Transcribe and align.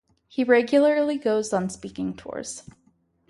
He 0.27 0.43
regularly 0.43 1.19
goes 1.19 1.53
on 1.53 1.69
speaking 1.69 2.15
tours. 2.15 2.67